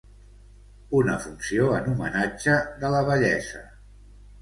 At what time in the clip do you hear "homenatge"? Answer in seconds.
1.93-2.59